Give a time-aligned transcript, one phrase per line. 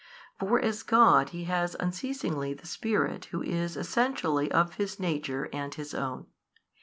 [0.39, 5.47] For as God He has unceasingly the Spirit Who is |552 Essentially of His Nature
[5.53, 6.25] and His own.